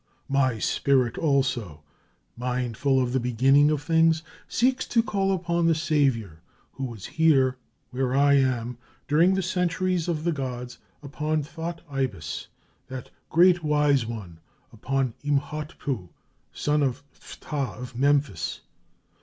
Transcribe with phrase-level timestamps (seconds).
[0.29, 1.83] My spirit also,
[2.35, 7.57] mindful of the beginning of things, seeks to call upon the savior who was here
[7.91, 12.47] where I am, during the centuries of the gods, upon Thot Ibis,
[12.87, 14.39] that great wise one,
[14.73, 16.09] upon Imhotpu,
[16.51, 18.61] son of Phtah of Memphis.